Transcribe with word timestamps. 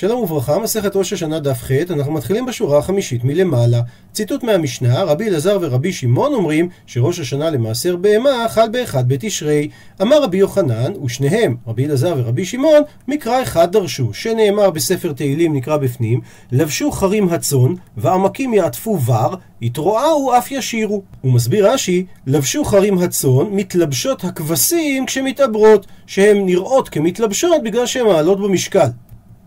שלום 0.00 0.20
וברכה, 0.20 0.58
מסכת 0.58 0.96
ראש 0.96 1.12
השנה 1.12 1.40
דף 1.40 1.62
ח', 1.62 1.70
אנחנו 1.90 2.12
מתחילים 2.12 2.46
בשורה 2.46 2.78
החמישית 2.78 3.24
מלמעלה. 3.24 3.80
ציטוט 4.12 4.42
מהמשנה, 4.42 5.02
רבי 5.02 5.28
אלעזר 5.28 5.58
ורבי 5.60 5.92
שמעון 5.92 6.34
אומרים 6.34 6.68
שראש 6.86 7.20
השנה 7.20 7.50
למעשר 7.50 7.96
בהמה 7.96 8.46
חל 8.48 8.68
באחד 8.68 9.08
בתשרי. 9.08 9.68
אמר 10.02 10.22
רבי 10.22 10.38
יוחנן, 10.38 10.92
ושניהם, 11.04 11.56
רבי 11.66 11.86
אלעזר 11.86 12.14
ורבי 12.16 12.44
שמעון, 12.44 12.82
מקרא 13.08 13.42
אחד 13.42 13.72
דרשו, 13.72 14.14
שנאמר 14.14 14.70
בספר 14.70 15.12
תהילים 15.12 15.56
נקרא 15.56 15.76
בפנים, 15.76 16.20
לבשו 16.52 16.90
חרים 16.90 17.28
הצאן, 17.28 17.74
ועמקים 17.96 18.54
יעטפו 18.54 18.96
בר, 18.96 19.34
יתרועעו 19.60 20.38
אף 20.38 20.52
ישירו. 20.52 21.02
הוא 21.20 21.32
מסביר 21.32 21.72
רש"י, 21.72 22.06
לבשו 22.26 22.64
חרים 22.64 22.98
הצאן, 22.98 23.46
מתלבשות 23.50 24.24
הכבשים 24.24 25.06
כשמתעברות, 25.06 25.86
שהן 26.06 26.46
נראות 26.46 26.88
כמתלבשות 26.88 27.62
בגלל 27.62 27.86
שהן 27.86 28.06
מעלות 28.06 28.40
במשקל. 28.40 28.88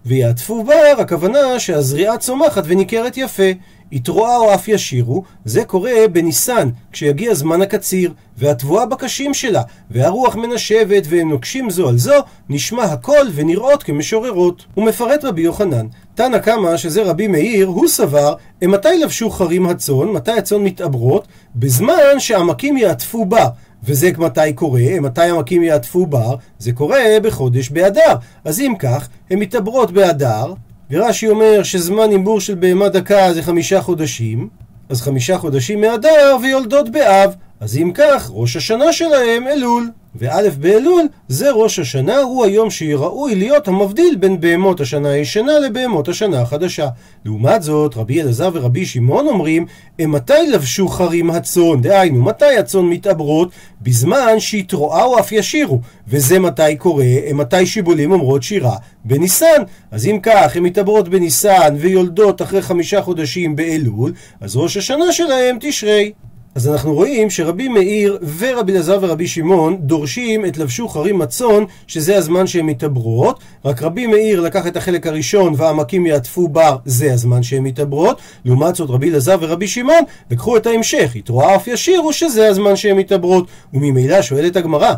ויעטפו 0.05 0.63
בר, 0.63 0.95
הכוונה 0.99 1.59
שהזריעה 1.59 2.17
צומחת 2.17 2.63
וניכרת 2.65 3.17
יפה. 3.17 3.51
יתרועה 3.91 4.37
או 4.37 4.53
אף 4.53 4.67
ישירו, 4.67 5.23
זה 5.45 5.65
קורה 5.65 5.91
בניסן, 6.11 6.69
כשיגיע 6.91 7.33
זמן 7.33 7.61
הקציר, 7.61 8.13
והתבואה 8.37 8.85
בקשים 8.85 9.33
שלה, 9.33 9.61
והרוח 9.91 10.35
מנשבת, 10.35 11.03
והם 11.09 11.29
נוקשים 11.29 11.69
זו 11.69 11.89
על 11.89 11.97
זו, 11.97 12.15
נשמע 12.49 12.83
הכל 12.83 13.27
ונראות 13.33 13.83
כמשוררות. 13.83 14.65
הוא 14.73 14.85
מפרט 14.85 15.25
רבי 15.25 15.41
יוחנן, 15.41 15.87
תנא 16.15 16.37
קמא 16.37 16.77
שזה 16.77 17.03
רבי 17.03 17.27
מאיר, 17.27 17.67
הוא 17.67 17.87
סבר, 17.87 18.33
הם 18.61 18.71
מתי 18.71 18.97
לבשו 19.03 19.29
חרים 19.29 19.67
הצאן, 19.67 20.07
מתי 20.13 20.31
הצאן 20.31 20.57
מתעברות? 20.57 21.27
בזמן 21.55 22.19
שעמקים 22.19 22.77
יעטפו 22.77 23.25
בה. 23.25 23.47
וזה 23.83 24.11
מתי 24.17 24.53
קורה? 24.55 24.99
מתי 25.01 25.21
המכים 25.21 25.63
יעטפו 25.63 26.05
בר? 26.05 26.35
זה 26.59 26.71
קורה 26.71 26.99
בחודש 27.23 27.69
באדר. 27.69 28.15
אז 28.45 28.59
אם 28.59 28.73
כך, 28.79 29.07
הן 29.29 29.39
מתעברות 29.39 29.91
באדר, 29.91 30.53
ורש"י 30.91 31.27
אומר 31.27 31.63
שזמן 31.63 32.09
עיבור 32.09 32.39
של 32.39 32.55
בהמה 32.55 32.89
דקה 32.89 33.33
זה 33.33 33.43
חמישה 33.43 33.81
חודשים, 33.81 34.49
אז 34.89 35.01
חמישה 35.01 35.37
חודשים 35.37 35.81
מאדר 35.81 36.37
ויולדות 36.41 36.89
באב. 36.89 37.35
אז 37.59 37.77
אם 37.77 37.91
כך, 37.93 38.29
ראש 38.33 38.55
השנה 38.55 38.93
שלהם 38.93 39.47
אלול. 39.47 39.91
וא' 40.15 40.49
באלול 40.59 41.07
זה 41.27 41.51
ראש 41.51 41.79
השנה, 41.79 42.17
הוא 42.17 42.45
היום 42.45 42.69
שראוי 42.69 43.35
להיות 43.35 43.67
המבדיל 43.67 44.15
בין 44.15 44.39
בהמות 44.39 44.81
השנה 44.81 45.09
הישנה 45.09 45.59
לבהמות 45.59 46.07
השנה 46.07 46.41
החדשה. 46.41 46.87
לעומת 47.25 47.63
זאת, 47.63 47.97
רבי 47.97 48.21
אלעזר 48.21 48.49
ורבי 48.53 48.85
שמעון 48.85 49.27
אומרים, 49.27 49.65
הם 49.99 50.11
מתי 50.11 50.47
לבשו 50.53 50.87
חרים 50.87 51.29
הצאן? 51.29 51.81
דהיינו, 51.81 52.23
מתי 52.23 52.57
הצאן 52.57 52.81
מתעברות? 52.81 53.51
בזמן 53.81 54.39
שיתרועעו 54.39 55.19
אף 55.19 55.31
ישירו. 55.31 55.79
וזה 56.07 56.39
מתי 56.39 56.75
קורה? 56.77 57.05
הם 57.27 57.37
מתי 57.37 57.65
שיבולים 57.65 58.11
אומרות 58.11 58.43
שירה? 58.43 58.75
בניסן. 59.05 59.63
אז 59.91 60.07
אם 60.07 60.19
כך, 60.23 60.55
הן 60.55 60.63
מתעברות 60.63 61.09
בניסן 61.09 61.75
ויולדות 61.77 62.41
אחרי 62.41 62.61
חמישה 62.61 63.01
חודשים 63.01 63.55
באלול, 63.55 64.13
אז 64.41 64.55
ראש 64.55 64.77
השנה 64.77 65.11
שלהם 65.11 65.57
תשרי. 65.59 66.11
אז 66.55 66.67
אנחנו 66.67 66.93
רואים 66.93 67.29
שרבי 67.29 67.67
מאיר 67.67 68.17
ורבי 68.37 68.71
אלעזר 68.71 68.97
ורבי 69.01 69.27
שמעון 69.27 69.77
דורשים 69.77 70.45
את 70.45 70.57
לבשו 70.57 70.87
חרים 70.87 71.19
מצון, 71.19 71.65
שזה 71.87 72.17
הזמן 72.17 72.47
שהן 72.47 72.65
מתעברות, 72.65 73.39
רק 73.65 73.83
רבי 73.83 74.07
מאיר 74.07 74.41
לקח 74.41 74.67
את 74.67 74.77
החלק 74.77 75.07
הראשון 75.07 75.53
והעמקים 75.57 76.05
יעטפו 76.05 76.47
בר, 76.47 76.77
זה 76.85 77.13
הזמן 77.13 77.43
שהן 77.43 77.63
מתעברות, 77.63 78.21
לעומת 78.45 78.75
זאת 78.75 78.89
רבי 78.89 79.09
אלעזר 79.09 79.37
ורבי 79.41 79.67
שמעון 79.67 80.03
לקחו 80.31 80.57
את 80.57 80.67
ההמשך, 80.67 81.15
יתרועעו 81.15 81.55
אף 81.55 81.67
ישירו 81.67 82.13
שזה 82.13 82.47
הזמן 82.47 82.75
שהן 82.75 82.97
מתעברות, 82.97 83.47
וממילא 83.73 84.21
שואלת 84.21 84.55
הגמרא 84.55 84.93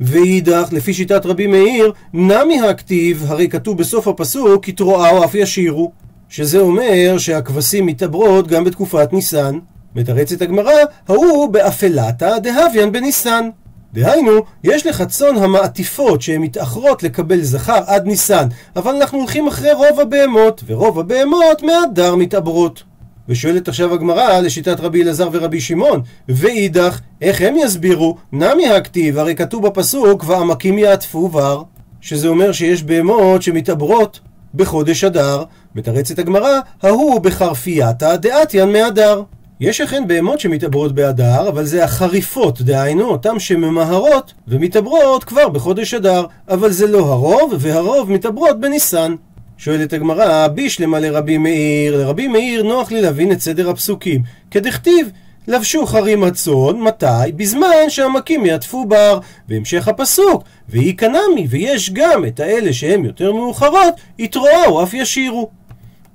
ואידך, 0.00 0.68
לפי 0.72 0.94
שיטת 0.94 1.26
רבי 1.26 1.46
מאיר, 1.46 1.92
נמי 2.14 2.60
הא 2.60 2.76
כתיב, 2.76 3.24
הרי 3.28 3.48
כתוב 3.48 3.78
בסוף 3.78 4.08
הפסוק, 4.08 4.68
יתרועעו 4.68 5.24
אף 5.24 5.34
ישירו. 5.34 5.92
שזה 6.28 6.58
אומר 6.60 7.18
שהכבשים 7.18 7.86
מתעברות 7.86 8.48
גם 8.48 8.64
בתקופת 8.64 9.12
ניסן. 9.12 9.58
מתרצת 9.94 10.42
הגמרא, 10.42 10.72
ההוא 11.08 11.52
באפלתא 11.52 12.38
דאתיין 12.38 12.92
בניסן. 12.92 13.48
דהיינו, 13.92 14.32
יש 14.64 14.86
לך 14.86 15.02
צאן 15.02 15.36
המאפילות 15.36 16.22
שהן 16.22 16.40
מתאחרות 16.40 17.02
לקבל 17.02 17.42
זכר 17.42 17.80
עד 17.86 18.06
ניסן, 18.06 18.48
אבל 18.76 18.94
אנחנו 18.94 19.18
הולכים 19.18 19.48
אחרי 19.48 19.72
רוב 19.72 20.00
הבהמות, 20.00 20.62
ורוב 20.66 20.98
הבהמות 20.98 21.62
באדר 21.62 22.14
מתעברות. 22.14 22.82
ושואלת 23.28 23.68
עכשיו 23.68 23.94
הגמרא 23.94 24.40
לשיטת 24.40 24.80
רבי 24.80 25.02
אלעזר 25.02 25.28
ורבי 25.32 25.60
שמעון, 25.60 26.02
ואידך, 26.28 27.00
איך 27.22 27.40
הם 27.40 27.54
יסבירו? 27.56 28.16
נמי 28.32 28.68
הכתיב, 28.68 29.18
הרי 29.18 29.34
כתוב 29.34 29.66
בפסוק, 29.66 30.24
ועמקים 30.26 30.78
יעטפו 30.78 31.28
בר, 31.28 31.62
שזה 32.00 32.28
אומר 32.28 32.52
שיש 32.52 32.82
בהמות 32.82 33.42
שמתעברות 33.42 34.20
בחודש 34.54 35.04
אדר. 35.04 35.44
מתרצת 35.74 36.18
הגמרא, 36.18 36.60
ההוא 36.82 37.20
בחרפייתא 37.20 38.16
דעתיין 38.16 38.72
מאדר. 38.72 39.22
יש 39.60 39.80
אכן 39.80 40.06
בהמות 40.06 40.40
שמתעברות 40.40 40.94
באדר, 40.94 41.48
אבל 41.48 41.64
זה 41.64 41.84
החריפות, 41.84 42.62
דהיינו, 42.62 43.04
אותן 43.04 43.38
שממהרות 43.38 44.32
ומתעברות 44.48 45.24
כבר 45.24 45.48
בחודש 45.48 45.94
אדר, 45.94 46.26
אבל 46.48 46.70
זה 46.70 46.86
לא 46.86 46.98
הרוב, 46.98 47.54
והרוב 47.58 48.10
מתעברות 48.10 48.60
בניסן. 48.60 49.14
שואלת 49.58 49.92
הגמרא, 49.92 50.48
בישלמה 50.48 51.00
לרבי 51.00 51.38
מאיר, 51.38 51.96
לרבי 51.96 52.28
מאיר 52.28 52.62
נוח 52.62 52.92
לי 52.92 53.02
להבין 53.02 53.32
את 53.32 53.40
סדר 53.40 53.70
הפסוקים. 53.70 54.22
כדכתיב, 54.50 55.10
לבשו 55.48 55.86
חרים 55.86 56.24
הצאן, 56.24 56.80
מתי? 56.80 57.32
בזמן 57.36 57.88
שהמכים 57.88 58.46
יעטפו 58.46 58.84
בר. 58.84 59.18
והמשך 59.48 59.88
הפסוק, 59.88 60.44
והיא 60.68 60.98
קנמי, 60.98 61.46
ויש 61.50 61.90
גם 61.90 62.24
את 62.24 62.40
האלה 62.40 62.72
שהן 62.72 63.04
יותר 63.04 63.32
מאוחרות, 63.32 63.94
יתרועו 64.18 64.82
אף 64.82 64.94
ישירו. 64.94 65.50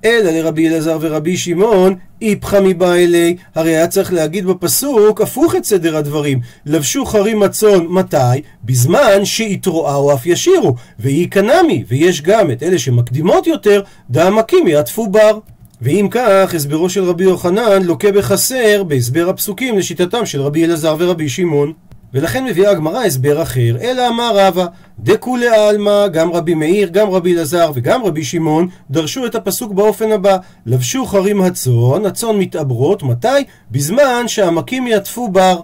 אלא 0.04 0.30
לרבי 0.30 0.68
אלעזר 0.68 0.98
ורבי 1.00 1.36
שמעון, 1.36 1.94
איפכא 2.22 2.60
מבא 2.64 2.94
אלי, 2.94 3.36
הרי 3.54 3.76
היה 3.76 3.86
צריך 3.86 4.12
להגיד 4.12 4.46
בפסוק 4.46 5.20
הפוך 5.20 5.54
את 5.54 5.64
סדר 5.64 5.96
הדברים. 5.96 6.40
לבשו 6.66 7.04
חרים 7.04 7.42
הצאן, 7.42 7.86
מתי? 7.88 8.16
בזמן 8.64 9.24
שיתרועעו 9.24 10.14
אף 10.14 10.26
ישירו. 10.26 10.74
והיא 10.98 11.30
קנמי, 11.30 11.84
ויש 11.88 12.22
גם 12.22 12.50
את 12.50 12.62
אלה 12.62 12.78
שמקדימות 12.78 13.46
יותר, 13.46 13.82
דעמקים 14.10 14.66
יעטפו 14.68 15.06
בר. 15.06 15.38
ואם 15.82 16.08
כך, 16.10 16.54
הסברו 16.54 16.90
של 16.90 17.04
רבי 17.04 17.24
יוחנן 17.24 17.82
לוקה 17.82 18.12
בחסר 18.12 18.82
בהסבר 18.82 19.28
הפסוקים 19.28 19.78
לשיטתם 19.78 20.26
של 20.26 20.40
רבי 20.40 20.64
אלעזר 20.64 20.96
ורבי 20.98 21.28
שמעון. 21.28 21.72
ולכן 22.14 22.44
מביאה 22.44 22.70
הגמרא 22.70 23.04
הסבר 23.04 23.42
אחר, 23.42 23.76
אלא 23.80 24.08
אמר 24.08 24.30
רבא, 24.34 24.66
דכולי 24.98 25.48
עלמא, 25.48 26.08
גם 26.08 26.32
רבי 26.32 26.54
מאיר, 26.54 26.88
גם 26.88 27.10
רבי 27.10 27.34
אלעזר 27.34 27.72
וגם 27.74 28.04
רבי 28.04 28.24
שמעון, 28.24 28.68
דרשו 28.90 29.26
את 29.26 29.34
הפסוק 29.34 29.72
באופן 29.72 30.12
הבא, 30.12 30.36
לבשו 30.66 31.06
חרים 31.06 31.42
הצאן, 31.42 32.06
הצאן 32.06 32.36
מתעברות, 32.36 33.02
מתי? 33.02 33.28
בזמן 33.70 34.28
שהעמקים 34.28 34.86
יעטפו 34.86 35.28
בר. 35.28 35.60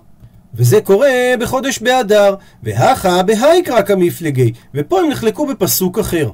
וזה 0.55 0.81
קורה 0.81 1.11
בחודש 1.41 1.79
באדר, 1.79 2.35
והכה 2.63 3.23
בהאיקרא 3.23 3.83
כמפלגי, 3.83 4.53
ופה 4.75 5.01
הם 5.01 5.09
נחלקו 5.09 5.47
בפסוק 5.47 5.99
אחר. 5.99 6.31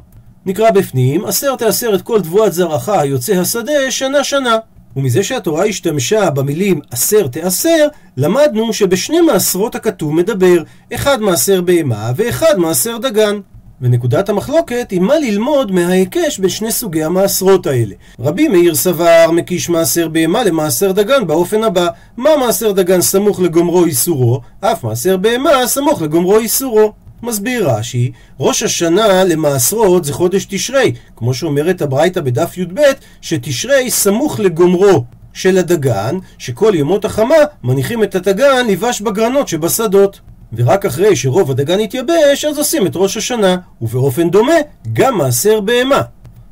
נקרא 0.47 0.71
בפנים, 0.71 1.25
עשר 1.25 1.57
תעשר 1.57 1.95
את 1.95 2.03
כל 2.03 2.21
תבואת 2.21 2.53
זרעך 2.53 2.89
יוצא 3.05 3.33
השדה 3.33 3.91
שנה 3.91 4.25
שנה. 4.25 4.57
ומזה 4.97 5.23
שהתורה 5.23 5.65
השתמשה 5.65 6.31
במילים 6.31 6.81
עשר 6.91 7.27
תעשר, 7.27 7.89
למדנו 8.17 8.73
שבשני 8.73 9.21
מעשרות 9.21 9.75
הכתוב 9.75 10.15
מדבר, 10.15 10.63
אחד 10.95 11.21
מעשר 11.21 11.61
בהמה 11.61 12.13
ואחד 12.17 12.55
מעשר 12.59 12.99
דגן. 12.99 13.41
ונקודת 13.83 14.29
המחלוקת 14.29 14.91
היא 14.91 15.01
מה 15.01 15.19
ללמוד 15.19 15.73
מההיקש 15.73 16.39
בין 16.39 16.51
שני 16.51 16.73
סוגי 16.73 17.05
המעשרות 17.05 17.67
האלה. 17.67 17.95
רבי 18.21 18.49
מאיר 18.49 18.75
סבר 18.75 19.31
מקיש 19.33 19.69
מעשר 19.69 20.09
בהמה 20.09 20.45
למעשר 20.45 20.93
דגן 20.93 21.27
באופן 21.27 21.65
הבא: 21.65 21.89
מה 22.17 22.31
מעשר 22.41 22.73
דגן 22.73 23.01
סמוך 23.01 23.41
לגומרו 23.41 23.85
איסורו, 23.85 24.41
אף 24.61 24.85
מעשר 24.85 25.17
בהמה 25.17 25.67
סמוך 25.67 26.03
לגומרו 26.03 26.39
איסורו. 26.39 26.93
מסביר 27.23 27.71
רש"י, 27.71 28.13
ראש 28.41 28.63
השנה 28.63 29.25
למעשרות 29.25 30.05
זה 30.05 30.13
חודש 30.13 30.47
תשרי, 30.49 30.93
כמו 31.17 31.35
שאומרת 31.35 31.83
הברייתא 31.83 32.21
בדף 32.21 32.59
י"ב, 32.59 32.81
שתשרי 33.21 33.91
סמוך 33.91 34.41
לגומרו 34.41 35.05
של 35.33 35.59
הדגן, 35.59 36.19
שכל 36.39 36.73
ימות 36.75 37.05
החמה 37.05 37.35
מניחים 37.65 38.03
את 38.03 38.15
הדגן 38.15 38.67
לבש 38.69 39.01
בגרנות 39.01 39.49
שבשדות. 39.49 40.21
ורק 40.53 40.87
אחרי 40.87 41.17
שרוב 41.17 41.51
הדגן 41.51 41.81
יתייבש, 41.81 42.45
אז 42.45 42.59
עושים 42.59 42.87
את 42.87 42.93
ראש 42.95 43.17
השנה. 43.17 43.57
ובאופן 43.83 44.31
דומה, 44.31 44.55
גם 44.93 45.19
מעשר 45.19 45.61
בהמה. 45.61 46.03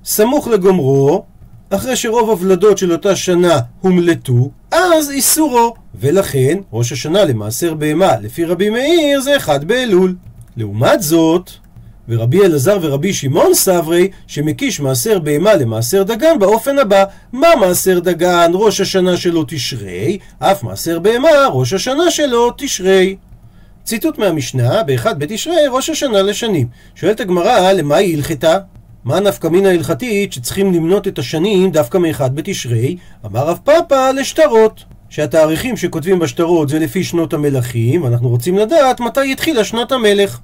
סמוך 0.04 0.48
לגומרו, 0.48 1.24
אחרי 1.70 1.96
שרוב 1.96 2.30
הוולדות 2.30 2.78
של 2.78 2.92
אותה 2.92 3.16
שנה 3.16 3.58
הומלטו, 3.80 4.50
אז 4.70 5.10
איסורו. 5.10 5.74
ולכן, 5.94 6.58
ראש 6.72 6.92
השנה 6.92 7.24
למעשר 7.24 7.74
בהמה, 7.74 8.12
לפי 8.22 8.44
רבי 8.44 8.70
מאיר, 8.70 9.20
זה 9.20 9.36
אחד 9.36 9.64
באלול. 9.64 10.14
לעומת 10.60 11.02
זאת, 11.02 11.50
ורבי 12.08 12.44
אלעזר 12.44 12.78
ורבי 12.82 13.12
שמעון 13.12 13.54
סברי, 13.54 14.08
שמקיש 14.26 14.80
מעשר 14.80 15.18
בהמה 15.18 15.54
למעשר 15.54 16.02
דגן 16.02 16.38
באופן 16.38 16.78
הבא: 16.78 17.04
מה 17.32 17.48
מעשר 17.60 17.98
דגן 17.98 18.50
ראש 18.54 18.80
השנה 18.80 19.16
שלו 19.16 19.44
תשרי, 19.48 20.18
אף 20.38 20.62
מעשר 20.62 20.98
בהמה 20.98 21.28
ראש 21.52 21.72
השנה 21.72 22.10
שלו 22.10 22.50
תשרי. 22.56 23.16
ציטוט 23.84 24.18
מהמשנה, 24.18 24.82
באחד 24.82 25.18
בתשרי 25.18 25.66
ראש 25.70 25.90
השנה 25.90 26.22
לשנים. 26.22 26.66
שואלת 26.94 27.20
הגמרא, 27.20 27.72
למה 27.72 27.96
היא 27.96 28.16
הלכתה? 28.16 28.58
מה 29.04 29.20
נפקא 29.20 29.48
מינה 29.48 29.70
הלכתית 29.70 30.32
שצריכים 30.32 30.74
למנות 30.74 31.08
את 31.08 31.18
השנים 31.18 31.70
דווקא 31.70 31.98
מאחד 31.98 32.36
בתשרי? 32.36 32.96
אמר 33.26 33.46
רב 33.46 33.58
פאפא 33.64 34.10
לשטרות. 34.10 34.84
שהתאריכים 35.10 35.76
שכותבים 35.76 36.18
בשטרות 36.18 36.68
זה 36.68 36.78
לפי 36.78 37.04
שנות 37.04 37.32
המלכים, 37.32 38.02
ואנחנו 38.02 38.28
רוצים 38.28 38.58
לדעת 38.58 39.00
מתי 39.00 39.32
התחילה 39.32 39.64
שנת 39.64 39.92
המלך. 39.92 40.40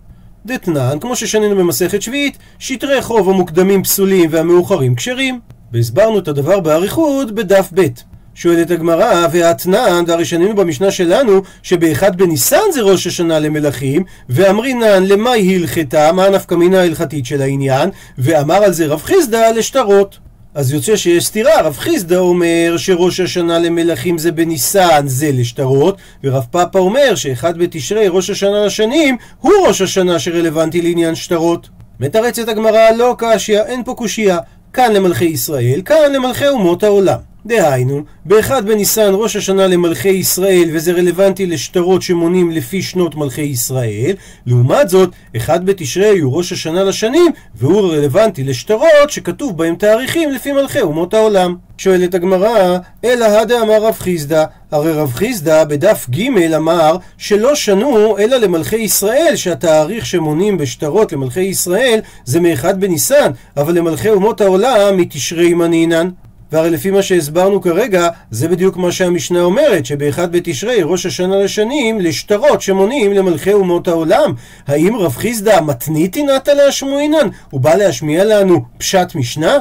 דתנן, 0.46 0.98
כמו 1.00 1.16
ששנינו 1.16 1.56
במסכת 1.56 2.02
שביעית, 2.02 2.38
שטרי 2.58 3.02
חוב 3.02 3.30
המוקדמים 3.30 3.82
פסולים 3.82 4.28
והמאוחרים 4.32 4.94
כשרים. 4.94 5.40
והסברנו 5.72 6.18
את 6.18 6.28
הדבר 6.28 6.60
באריכות 6.60 7.32
בדף 7.32 7.70
ב'. 7.74 7.86
שואלת 8.34 8.70
הגמרא, 8.70 9.26
והאתנן, 9.32 10.04
והרי 10.06 10.24
שנינו 10.24 10.56
במשנה 10.56 10.90
שלנו, 10.90 11.42
שבאחד 11.62 12.16
בניסן 12.16 12.70
זה 12.72 12.82
ראש 12.82 13.06
השנה 13.06 13.38
למלכים, 13.38 14.04
ואמרינן 14.28 15.04
למה 15.04 15.30
היא 15.30 15.60
הלכתה, 15.60 16.12
מה 16.12 16.24
הנפקא 16.24 16.54
מינה 16.54 16.80
ההלכתית 16.80 17.26
של 17.26 17.42
העניין, 17.42 17.90
ואמר 18.18 18.64
על 18.64 18.72
זה 18.72 18.86
רב 18.86 19.02
חיסדא 19.02 19.50
לשטרות. 19.50 20.25
אז 20.56 20.72
יוצא 20.72 20.96
שיש 20.96 21.26
סתירה, 21.26 21.62
רב 21.62 21.76
חיסדא 21.76 22.16
אומר 22.16 22.74
שראש 22.76 23.20
השנה 23.20 23.58
למלכים 23.58 24.18
זה 24.18 24.32
בניסן, 24.32 25.06
זה 25.06 25.30
לשטרות, 25.32 25.96
ורב 26.24 26.44
פאפא 26.50 26.78
אומר 26.78 27.14
שאחד 27.14 27.58
בתשרי 27.58 28.08
ראש 28.08 28.30
השנה 28.30 28.66
לשנים, 28.66 29.16
הוא 29.40 29.52
ראש 29.66 29.80
השנה 29.80 30.18
שרלוונטי 30.18 30.82
לעניין 30.82 31.14
שטרות. 31.14 31.68
מתרצת 32.00 32.48
הגמרא 32.48 32.90
לא 32.90 33.14
קשיא, 33.18 33.62
אין 33.62 33.84
פה 33.84 33.94
קושייה. 33.94 34.38
כאן 34.72 34.92
למלכי 34.92 35.24
ישראל, 35.24 35.82
כאן 35.84 36.12
למלכי 36.14 36.48
אומות 36.48 36.82
העולם. 36.82 37.18
דהיינו, 37.46 38.02
באחד 38.24 38.66
בניסן 38.66 39.10
ראש 39.12 39.36
השנה 39.36 39.66
למלכי 39.66 40.08
ישראל, 40.08 40.68
וזה 40.72 40.92
רלוונטי 40.92 41.46
לשטרות 41.46 42.02
שמונים 42.02 42.50
לפי 42.50 42.82
שנות 42.82 43.14
מלכי 43.14 43.42
ישראל, 43.42 44.14
לעומת 44.46 44.88
זאת, 44.88 45.10
אחד 45.36 45.66
בתשרי 45.66 46.18
הוא 46.18 46.36
ראש 46.36 46.52
השנה 46.52 46.84
לשנים, 46.84 47.32
והוא 47.54 47.92
רלוונטי 47.92 48.44
לשטרות 48.44 49.10
שכתוב 49.10 49.58
בהם 49.58 49.74
תאריכים 49.74 50.30
לפי 50.30 50.52
מלכי 50.52 50.80
אומות 50.80 51.14
העולם. 51.14 51.56
שואלת 51.78 52.14
הגמרא, 52.14 52.78
אלא 53.04 53.24
הדה 53.24 53.62
אמר 53.62 53.82
רב 53.82 53.94
חיסדא, 53.98 54.44
הרי 54.70 54.92
רב 54.92 55.12
חיסדא 55.12 55.64
בדף 55.64 56.06
ג' 56.10 56.54
אמר 56.56 56.96
שלא 57.18 57.54
שנו 57.54 58.18
אלא 58.18 58.36
למלכי 58.36 58.76
ישראל, 58.76 59.32
שהתאריך 59.36 60.06
שמונים 60.06 60.58
בשטרות 60.58 61.12
למלכי 61.12 61.40
ישראל 61.40 62.00
זה 62.24 62.40
מאחד 62.40 62.80
בניסן, 62.80 63.30
אבל 63.56 63.74
למלכי 63.74 64.08
אומות 64.08 64.40
העולם 64.40 64.96
מתשרי 64.96 65.54
מנינן. 65.54 66.08
והרי 66.52 66.70
לפי 66.70 66.90
מה 66.90 67.02
שהסברנו 67.02 67.60
כרגע, 67.60 68.08
זה 68.30 68.48
בדיוק 68.48 68.76
מה 68.76 68.92
שהמשנה 68.92 69.40
אומרת, 69.40 69.86
שבאחד 69.86 70.32
בתשרי, 70.32 70.82
ראש 70.82 71.06
השנה 71.06 71.36
לשנים, 71.36 72.00
לשטרות 72.00 72.62
שמונים 72.62 73.12
למלכי 73.12 73.52
אומות 73.52 73.88
העולם. 73.88 74.34
האם 74.66 74.96
רב 74.96 75.16
חיסדא 75.16 75.60
מתניתי 75.60 76.22
נתא 76.22 76.50
להשמועינן? 76.50 77.28
הוא 77.50 77.60
בא 77.60 77.74
להשמיע 77.74 78.24
לנו 78.24 78.64
פשט 78.78 79.14
משנה? 79.14 79.58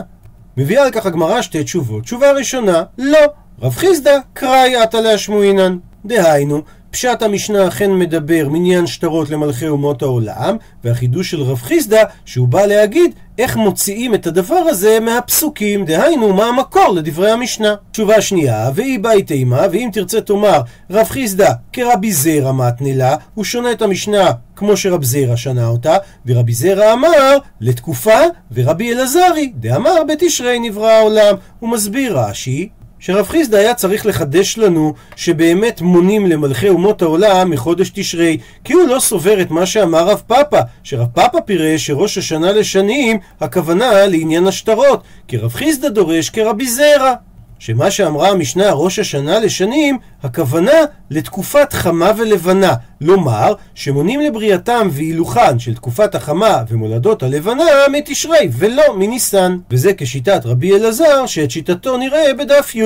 מביאה 0.58 0.84
על 0.84 0.92
כך 0.92 1.06
הגמרא 1.06 1.42
שתי 1.42 1.64
תשובות. 1.64 2.04
תשובה 2.04 2.32
ראשונה, 2.32 2.84
לא. 2.98 3.20
רב 3.62 3.74
חיסדא 3.76 4.18
קראי 4.34 4.76
עתא 4.76 4.98
להשמועינן. 4.98 5.78
דהיינו, 6.06 6.62
פשט 6.96 7.22
המשנה 7.22 7.68
אכן 7.68 7.92
מדבר 7.92 8.48
מניין 8.50 8.88
שטרות 8.88 9.30
למלכי 9.30 9.68
אומות 9.68 10.02
העולם, 10.02 10.58
והחידוש 10.84 11.32
של 11.32 11.42
רב 11.42 11.58
חיסדא 11.58 12.04
שהוא 12.26 12.48
בא 12.48 12.66
להגיד 12.66 13.12
איך 13.38 13.58
מוציאים 13.58 14.14
את 14.14 14.28
הדבר 14.28 14.56
הזה 14.56 15.00
מהפסוקים, 15.00 15.86
דהיינו 15.86 16.34
מה 16.34 16.46
המקור 16.46 16.94
לדברי 16.96 17.32
המשנה. 17.32 17.76
תשובה 17.92 18.22
שנייה, 18.22 18.70
והיא 18.76 19.00
באי 19.00 19.24
תימה, 19.24 19.62
ואם 19.72 19.90
תרצה 19.94 20.22
תאמר 20.22 20.62
רב 20.90 21.08
חיסדא 21.08 21.50
כרבי 21.74 22.14
זרע 22.14 22.52
מתנלה, 22.52 23.16
הוא 23.34 23.46
שונה 23.46 23.72
את 23.72 23.82
המשנה 23.82 24.32
כמו 24.56 24.78
שרב 24.78 25.04
זרע 25.04 25.38
שנה 25.38 25.68
אותה, 25.68 25.98
ורבי 26.26 26.54
זרע 26.54 26.94
אמר 26.94 27.38
לתקופה, 27.62 28.20
ורבי 28.52 28.94
אלעזרי 28.94 29.52
דאמר 29.56 30.04
בתשרי 30.08 30.60
נברא 30.60 30.92
העולם. 30.92 31.36
הוא 31.60 31.70
מסביר 31.70 32.20
רש"י 32.20 32.70
שרב 33.06 33.28
חיסדא 33.28 33.58
היה 33.58 33.74
צריך 33.74 34.06
לחדש 34.06 34.58
לנו 34.58 34.94
שבאמת 35.16 35.82
מונים 35.82 36.26
למלכי 36.26 36.70
אומות 36.70 37.02
העולם 37.02 37.50
מחודש 37.50 37.90
תשרי, 37.90 38.38
כי 38.64 38.74
הוא 38.74 38.88
לא 38.88 39.00
סובר 39.00 39.42
את 39.42 39.52
מה 39.52 39.66
שאמר 39.66 40.08
רב 40.08 40.22
פאפא, 40.28 40.62
שרב 40.84 41.08
פאפא 41.14 41.40
פירש 41.46 41.88
שראש 41.88 42.18
השנה 42.18 42.52
לשנים 42.52 43.18
הכוונה 43.42 44.06
לעניין 44.06 44.48
השטרות, 44.48 45.04
כי 45.28 45.38
רב 45.38 45.54
חיסדא 45.54 45.90
דורש 45.90 46.30
כרבי 46.30 46.68
זרע. 46.68 47.14
שמה 47.66 47.92
שאמרה 47.92 48.30
המשנה 48.30 48.72
ראש 48.72 49.00
השנה 49.00 49.40
לשנים, 49.40 49.98
הכוונה 50.24 50.72
לתקופת 51.10 51.74
חמה 51.74 52.12
ולבנה. 52.18 52.74
לומר, 53.02 53.54
שמונים 53.76 54.20
לבריאתם 54.22 54.88
והילוכן 54.92 55.60
של 55.60 55.76
תקופת 55.76 56.16
החמה 56.16 56.64
ומולדות 56.70 57.24
הלבנה 57.24 57.64
מתשרי 57.92 58.50
ולא 58.52 58.84
מניסן. 58.98 59.58
וזה 59.72 59.92
כשיטת 59.98 60.42
רבי 60.46 60.76
אלעזר, 60.76 61.26
שאת 61.26 61.52
שיטתו 61.52 61.98
נראה 61.98 62.34
בדף 62.34 62.76
י'. 62.76 62.84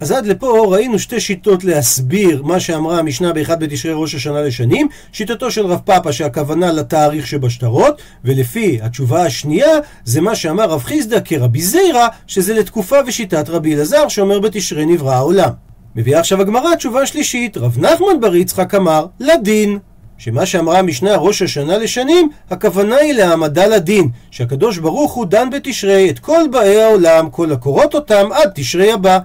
אז 0.00 0.12
עד 0.12 0.26
לפה 0.26 0.66
ראינו 0.68 0.98
שתי 0.98 1.20
שיטות 1.20 1.64
להסביר 1.64 2.42
מה 2.42 2.60
שאמרה 2.60 2.98
המשנה 2.98 3.32
באחד 3.32 3.64
בתשרי 3.64 3.92
ראש 3.94 4.14
השנה 4.14 4.42
לשנים, 4.42 4.88
שיטתו 5.12 5.50
של 5.50 5.66
רב 5.66 5.80
פאפה 5.84 6.12
שהכוונה 6.12 6.72
לתאריך 6.72 7.26
שבשטרות, 7.26 8.02
ולפי 8.24 8.78
התשובה 8.82 9.26
השנייה 9.26 9.78
זה 10.04 10.20
מה 10.20 10.34
שאמר 10.34 10.64
רב 10.64 10.82
חיסדא 10.82 11.18
כרבי 11.24 11.62
זירא, 11.62 12.08
שזה 12.26 12.54
לתקופה 12.54 12.96
ושיטת 13.06 13.48
רבי 13.48 13.74
אלעזר 13.74 14.08
שאומר 14.08 14.40
בתשרי 14.40 14.86
נברא 14.86 15.14
העולם. 15.14 15.50
מביאה 15.96 16.20
עכשיו 16.20 16.40
הגמרא 16.40 16.74
תשובה 16.74 17.06
שלישית, 17.06 17.56
רב 17.56 17.78
נחמן 17.78 18.20
בר 18.20 18.36
יצחק 18.36 18.74
אמר 18.74 19.06
לדין. 19.20 19.78
שמה 20.18 20.46
שאמרה 20.46 20.78
המשנה 20.78 21.16
ראש 21.16 21.42
השנה 21.42 21.78
לשנים, 21.78 22.30
הכוונה 22.50 22.96
היא 22.96 23.12
להעמדה 23.12 23.66
לדין, 23.66 24.08
שהקדוש 24.30 24.78
ברוך 24.78 25.12
הוא 25.12 25.26
דן 25.26 25.50
בתשרי 25.50 26.10
את 26.10 26.18
כל 26.18 26.40
באי 26.50 26.82
העולם, 26.82 27.30
כל 27.30 27.52
הקורות 27.52 27.94
אותם 27.94 28.28
עד 28.32 28.50
תשרי 28.54 28.92
הבא. 28.92 29.18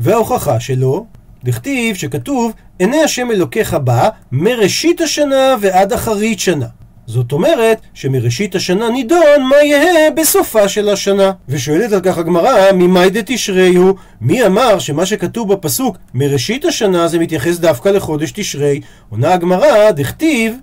וההוכחה 0.00 0.60
שלו, 0.60 1.06
דכתיב 1.44 1.96
שכתוב 1.96 2.52
עיני 2.78 3.02
השם 3.02 3.30
אלוקיך 3.30 3.74
בא 3.74 4.08
מראשית 4.32 5.00
השנה 5.00 5.54
ועד 5.60 5.92
אחרית 5.92 6.40
שנה. 6.40 6.66
זאת 7.06 7.32
אומרת 7.32 7.80
שמראשית 7.94 8.54
השנה 8.54 8.90
נידון 8.90 9.42
מה 9.48 9.56
יהא 9.56 10.10
בסופה 10.16 10.68
של 10.68 10.88
השנה. 10.88 11.32
ושואלת 11.48 11.92
על 11.92 12.00
כך 12.00 12.18
הגמרא, 12.18 12.72
ממאי 12.74 13.10
דתשרי 13.10 13.76
הוא? 13.76 13.94
מי 14.20 14.46
אמר 14.46 14.78
שמה 14.78 15.06
שכתוב 15.06 15.52
בפסוק 15.52 15.96
מראשית 16.14 16.64
השנה 16.64 17.08
זה 17.08 17.18
מתייחס 17.18 17.58
דווקא 17.58 17.88
לחודש 17.88 18.32
תשרי? 18.34 18.80
עונה 19.08 19.32
הגמרא, 19.34 19.90
דכתיב, 19.90 20.56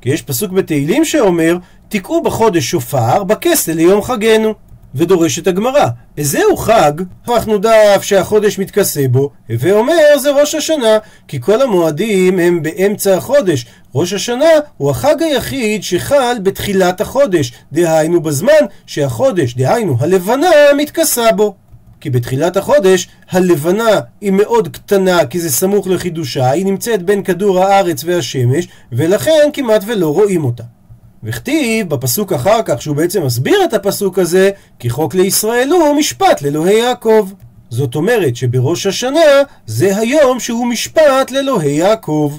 כי 0.00 0.10
יש 0.10 0.22
פסוק 0.22 0.52
בתהילים 0.52 1.04
שאומר, 1.04 1.56
תקעו 1.88 2.22
בחודש 2.22 2.70
שופר 2.70 3.24
בכסל 3.24 3.72
ליום 3.72 4.02
חגנו. 4.02 4.54
ודורשת 4.94 5.46
הגמרא, 5.46 5.86
איזהו 6.18 6.56
חג? 6.56 6.92
הפכנו 7.24 7.58
דף 7.58 8.02
שהחודש 8.02 8.58
מתכסה 8.58 9.08
בו, 9.10 9.30
הווה 9.48 9.72
אומר 9.72 10.18
זה 10.18 10.30
ראש 10.30 10.54
השנה, 10.54 10.98
כי 11.28 11.40
כל 11.40 11.62
המועדים 11.62 12.38
הם 12.38 12.62
באמצע 12.62 13.16
החודש. 13.16 13.66
ראש 13.94 14.12
השנה 14.12 14.50
הוא 14.76 14.90
החג 14.90 15.22
היחיד 15.22 15.82
שחל 15.82 16.36
בתחילת 16.42 17.00
החודש, 17.00 17.52
דהיינו 17.72 18.20
בזמן 18.20 18.62
שהחודש, 18.86 19.54
דהיינו 19.54 19.96
הלבנה, 20.00 20.50
מתכסה 20.76 21.32
בו. 21.32 21.54
כי 22.00 22.10
בתחילת 22.10 22.56
החודש 22.56 23.08
הלבנה 23.30 24.00
היא 24.20 24.32
מאוד 24.32 24.68
קטנה 24.68 25.26
כי 25.26 25.40
זה 25.40 25.50
סמוך 25.50 25.86
לחידושה, 25.86 26.50
היא 26.50 26.66
נמצאת 26.66 27.02
בין 27.02 27.22
כדור 27.22 27.64
הארץ 27.64 28.04
והשמש, 28.04 28.68
ולכן 28.92 29.48
כמעט 29.52 29.84
ולא 29.86 30.12
רואים 30.14 30.44
אותה. 30.44 30.62
וכתיב 31.24 31.88
בפסוק 31.88 32.32
אחר 32.32 32.62
כך, 32.64 32.82
שהוא 32.82 32.96
בעצם 32.96 33.26
מסביר 33.26 33.64
את 33.64 33.74
הפסוק 33.74 34.18
הזה, 34.18 34.50
כי 34.78 34.90
חוק 34.90 35.14
לישראל 35.14 35.68
הוא 35.72 35.96
משפט 35.98 36.42
לאלוהי 36.42 36.78
יעקב. 36.78 37.30
זאת 37.70 37.94
אומרת 37.94 38.36
שבראש 38.36 38.86
השנה 38.86 39.20
זה 39.66 39.96
היום 39.96 40.40
שהוא 40.40 40.66
משפט 40.66 41.30
לאלוהי 41.30 41.72
יעקב. 41.72 42.38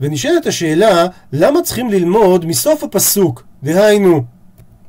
ונשאלת 0.00 0.46
השאלה, 0.46 1.06
למה 1.32 1.62
צריכים 1.62 1.90
ללמוד 1.90 2.46
מסוף 2.46 2.84
הפסוק? 2.84 3.42
דהיינו, 3.62 4.24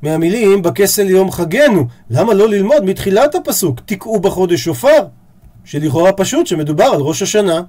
מהמילים 0.01 0.61
בכסל 0.61 1.03
ליום 1.03 1.31
חגנו, 1.31 1.85
למה 2.09 2.33
לא 2.33 2.49
ללמוד 2.49 2.85
מתחילת 2.85 3.35
הפסוק, 3.35 3.79
תקעו 3.85 4.19
בחודש 4.19 4.63
שופר? 4.63 5.05
שלכאורה 5.65 6.11
פשוט 6.11 6.47
שמדובר 6.47 6.85
על 6.85 7.01
ראש 7.01 7.21
השנה. 7.21 7.61